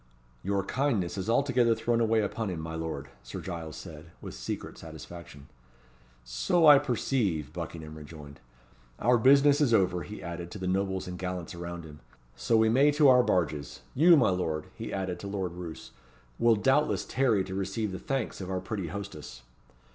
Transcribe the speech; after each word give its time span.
"Your 0.41 0.63
kindness 0.63 1.15
is 1.15 1.29
altogether 1.29 1.75
thrown 1.75 2.01
away 2.01 2.21
upon 2.21 2.49
him, 2.49 2.59
my 2.59 2.73
lord," 2.73 3.09
Sir 3.21 3.39
Giles 3.39 3.75
said, 3.75 4.09
with 4.19 4.33
secret 4.33 4.79
satisfaction. 4.79 5.47
"So 6.23 6.65
I 6.65 6.79
perceive," 6.79 7.53
Buckingham 7.53 7.93
rejoined. 7.95 8.39
"Our 8.97 9.19
business 9.19 9.61
is 9.61 9.75
over," 9.75 10.01
he 10.01 10.23
added, 10.23 10.49
to 10.49 10.57
the 10.57 10.65
nobles 10.65 11.07
and 11.07 11.19
gallants 11.19 11.53
around 11.53 11.83
him; 11.83 11.99
"so 12.35 12.57
we 12.57 12.67
may 12.67 12.89
to 12.93 13.09
our 13.09 13.21
barges. 13.21 13.81
You, 13.93 14.17
my 14.17 14.31
lord," 14.31 14.65
he 14.73 14.91
added 14.91 15.19
to 15.19 15.27
Lord 15.27 15.51
Roos, 15.51 15.91
"will 16.39 16.55
doubtless 16.55 17.05
tarry 17.05 17.43
to 17.43 17.53
receive 17.53 17.91
the 17.91 17.99
thanks 17.99 18.41
of 18.41 18.49
our 18.49 18.59
pretty 18.59 18.87
hostess." 18.87 19.43